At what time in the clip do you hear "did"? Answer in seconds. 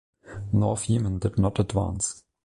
1.19-1.37